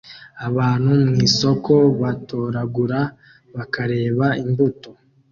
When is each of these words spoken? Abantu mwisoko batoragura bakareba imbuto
Abantu 0.47 0.89
mwisoko 1.09 1.73
batoragura 2.01 2.99
bakareba 3.55 4.27
imbuto 4.43 4.89